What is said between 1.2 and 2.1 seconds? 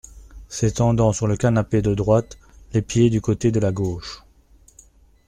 le canapé de